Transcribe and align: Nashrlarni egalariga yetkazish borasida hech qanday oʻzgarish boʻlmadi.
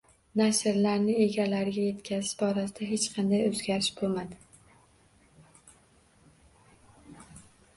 Nashrlarni 0.39 1.15
egalariga 1.25 1.83
yetkazish 1.89 2.31
borasida 2.39 2.87
hech 2.93 3.05
qanday 3.17 3.45
oʻzgarish 3.49 3.91
boʻlmadi. 3.99 4.41